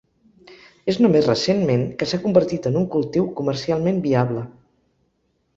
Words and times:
És 0.93 0.97
només 1.05 1.27
recentment 1.31 1.83
que 1.99 2.09
s'ha 2.11 2.21
convertit 2.25 2.71
en 2.71 2.81
un 2.81 2.89
cultiu 2.97 3.31
comercialment 3.43 4.03
viable. 4.11 4.47